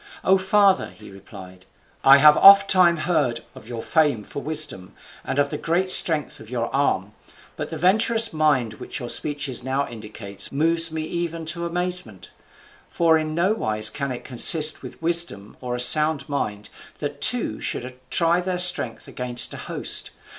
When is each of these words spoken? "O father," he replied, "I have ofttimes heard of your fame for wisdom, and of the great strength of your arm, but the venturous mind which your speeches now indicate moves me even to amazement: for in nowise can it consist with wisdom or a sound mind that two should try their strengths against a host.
"O 0.23 0.39
father," 0.39 0.89
he 0.89 1.11
replied, 1.11 1.67
"I 2.03 2.17
have 2.17 2.35
ofttimes 2.37 3.01
heard 3.01 3.41
of 3.53 3.67
your 3.69 3.83
fame 3.83 4.23
for 4.23 4.41
wisdom, 4.41 4.95
and 5.23 5.37
of 5.37 5.51
the 5.51 5.59
great 5.59 5.91
strength 5.91 6.39
of 6.39 6.49
your 6.49 6.73
arm, 6.73 7.13
but 7.55 7.69
the 7.69 7.77
venturous 7.77 8.33
mind 8.33 8.73
which 8.73 8.99
your 8.99 9.09
speeches 9.09 9.63
now 9.63 9.87
indicate 9.87 10.51
moves 10.51 10.91
me 10.91 11.03
even 11.03 11.45
to 11.45 11.67
amazement: 11.67 12.31
for 12.89 13.15
in 13.19 13.35
nowise 13.35 13.91
can 13.91 14.11
it 14.11 14.23
consist 14.23 14.81
with 14.81 14.99
wisdom 15.03 15.55
or 15.61 15.75
a 15.75 15.79
sound 15.79 16.27
mind 16.27 16.71
that 16.97 17.21
two 17.21 17.59
should 17.61 17.95
try 18.09 18.41
their 18.41 18.57
strengths 18.57 19.07
against 19.07 19.53
a 19.53 19.57
host. 19.57 20.09